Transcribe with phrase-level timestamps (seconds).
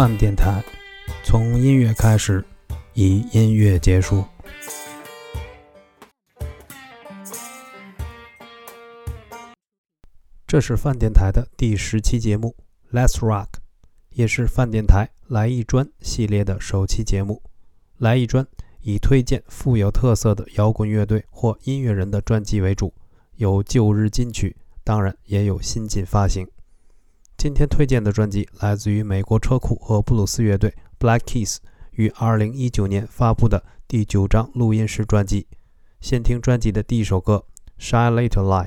[0.00, 0.64] 饭电台，
[1.22, 2.42] 从音乐开始，
[2.94, 4.24] 以音乐结束。
[10.46, 12.56] 这是饭电台的第十期节目
[12.90, 13.48] ，Let's Rock，
[14.08, 17.42] 也是饭电台来一专系列的首期节目。
[17.98, 18.46] 来一专
[18.80, 22.94] 以推荐富有特色的摇滚乐队或音乐人的专辑为主，
[23.36, 26.48] 有旧日金曲，当然也有新近发行。
[27.40, 31.56] 今天推荐的专辑来自于美国车库和布鲁斯乐队 Black Keys
[31.92, 35.46] 于二零一九年发布的第九张录音室专辑。
[36.02, 37.46] 先听专辑的第一首歌
[37.82, 38.66] 《Shine Little Light》。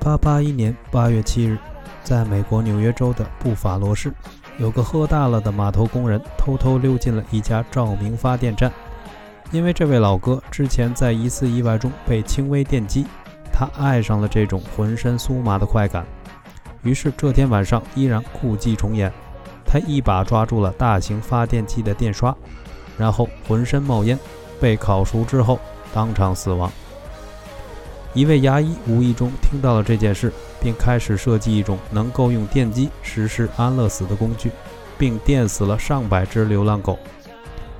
[0.00, 1.58] 8 81年8月7日
[2.02, 4.12] 在美国纽约州的布法罗市，
[4.58, 8.72] 有个喝大了的码头工人偷偷溜进了一家照明发电站。
[9.50, 13.06] 因为这位老哥之前在一次意外中被轻微电击，
[13.52, 16.06] 他爱上了这种浑身酥麻的快感。
[16.82, 19.12] 于是这天晚上依然故伎重演，
[19.66, 22.34] 他一把抓住了大型发电机的电刷，
[22.96, 24.18] 然后浑身冒烟，
[24.60, 25.58] 被烤熟之后
[25.92, 26.70] 当场死亡。
[28.14, 34.50] 一位牙医无意中听到了这件事，并开始设计一种能够用电击实施安乐死的工具，
[34.96, 36.98] 并电死了上百只流浪狗。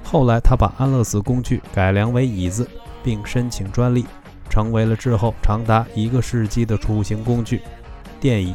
[0.04, 2.68] 后来，他把安乐死工具改良为椅子，
[3.02, 4.06] 并申请专利，
[4.48, 7.62] 成为了之后长达一个世纪的出行工具——
[8.20, 8.54] 电椅。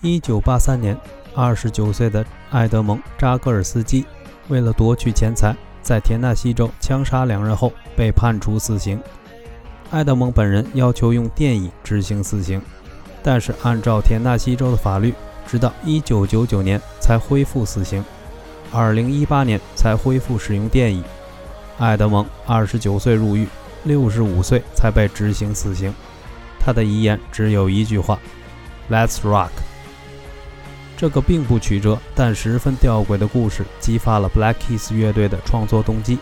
[0.00, 0.96] 一九八三年，
[1.34, 4.04] 二十九岁的埃德蒙·扎格尔斯基
[4.48, 5.54] 为了夺取钱财。
[5.80, 9.00] 在田纳西州枪杀两人后被判处死刑。
[9.90, 12.60] 爱德蒙本人要求用电椅执行死刑，
[13.22, 15.14] 但是按照田纳西州的法律，
[15.46, 18.04] 直到1999年才恢复死刑
[18.72, 21.02] ，2018年才恢复使用电椅。
[21.78, 23.48] 爱德蒙29岁入狱
[23.86, 25.94] ，65岁才被执行死刑。
[26.60, 28.18] 他的遗言只有一句话
[28.90, 29.48] ：“Let's rock。”
[30.98, 36.18] 这个并不曲折但十分吊诡的故事，激发了 Black Keys 乐队的创作动机。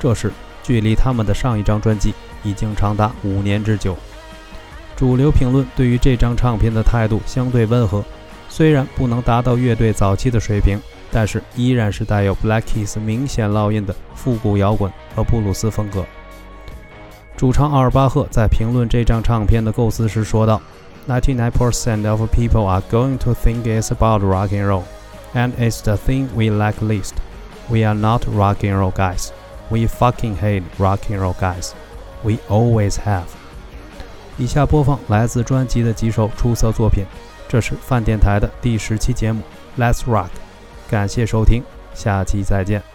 [0.00, 0.32] 这时，
[0.64, 2.12] 距离他们的上一张专辑
[2.44, 3.96] 已经长达五年之久。
[4.94, 8.04] 主流评论对于这张唱片的态度相对温和，
[8.48, 10.80] 虽然不能达到乐队早期的水平，
[11.10, 16.04] 但是依然是带有 Black Keys 明显烙印的复古摇滚和布鲁斯风格。
[17.36, 20.60] 主唱奥尔巴赫在评论这张唱片的构思时说道。
[21.06, 24.84] 99% of people are going to think it's about rock and roll,
[25.34, 27.12] and it's the thing we like least.
[27.68, 29.28] We are not rock and roll guys.
[29.68, 31.72] We fucking hate rock and roll guys.
[32.24, 33.26] We always have.
[34.36, 37.04] 以下播放来自专辑的几首出色作品。
[37.46, 39.42] 这是饭电台的第十期节目
[39.80, 40.24] 《Let's Rock》，
[40.90, 41.62] 感谢收听，
[41.94, 42.93] 下期再见。